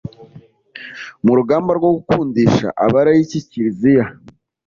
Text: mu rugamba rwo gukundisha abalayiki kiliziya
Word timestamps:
mu 1.25 1.33
rugamba 1.37 1.71
rwo 1.79 1.89
gukundisha 1.95 2.67
abalayiki 2.85 3.39
kiliziya 3.49 4.05